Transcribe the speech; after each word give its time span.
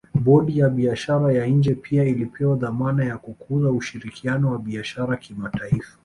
Bodi 0.25 0.53
ya 0.59 0.69
Biashara 0.69 1.33
ya 1.33 1.45
nje 1.47 1.75
pia 1.75 2.03
ilipewa 2.05 2.55
dhamana 2.55 3.05
ya 3.05 3.17
kukuza 3.17 3.71
ushirikiano 3.71 4.51
wa 4.51 4.59
biashara 4.59 5.17
kimataifa 5.17 5.97